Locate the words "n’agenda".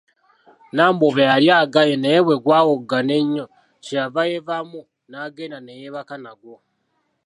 5.09-5.57